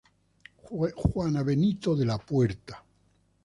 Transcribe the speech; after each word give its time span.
Juana 0.95 1.43
Benito 1.43 1.95
de 1.95 2.05
la 2.07 2.17
Puerta. 2.17 2.83